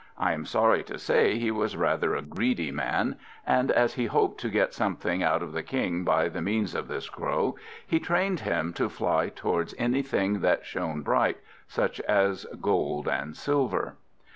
[0.17, 4.39] I am sorry to say he was rather a greedy man; and as he hoped
[4.41, 8.39] to get something out of the King by the means of this Crow, he trained
[8.39, 11.37] him to fly towards anything that shone bright,
[11.67, 13.95] such as gold and silver.